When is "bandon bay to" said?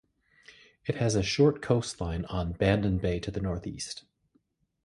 2.53-3.29